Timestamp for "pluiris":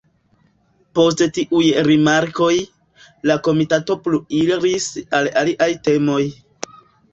4.09-4.89